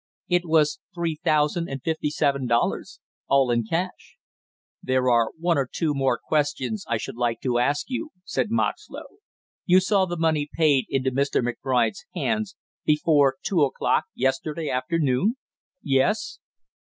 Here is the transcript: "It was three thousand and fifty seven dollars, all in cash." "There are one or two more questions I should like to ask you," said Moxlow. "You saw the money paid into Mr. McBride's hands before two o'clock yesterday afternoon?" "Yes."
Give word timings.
"It 0.27 0.45
was 0.45 0.79
three 0.95 1.19
thousand 1.23 1.69
and 1.69 1.79
fifty 1.83 2.09
seven 2.09 2.47
dollars, 2.47 2.99
all 3.27 3.51
in 3.51 3.65
cash." 3.69 4.17
"There 4.81 5.11
are 5.11 5.29
one 5.37 5.59
or 5.59 5.69
two 5.71 5.93
more 5.93 6.17
questions 6.17 6.83
I 6.87 6.97
should 6.97 7.17
like 7.17 7.39
to 7.41 7.59
ask 7.59 7.85
you," 7.87 8.09
said 8.23 8.47
Moxlow. 8.49 9.05
"You 9.67 9.79
saw 9.79 10.05
the 10.07 10.17
money 10.17 10.49
paid 10.51 10.87
into 10.89 11.11
Mr. 11.11 11.43
McBride's 11.47 12.03
hands 12.15 12.55
before 12.83 13.35
two 13.43 13.61
o'clock 13.61 14.05
yesterday 14.15 14.71
afternoon?" 14.71 15.35
"Yes." 15.83 16.39